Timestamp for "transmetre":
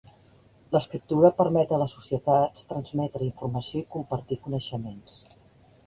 2.73-3.29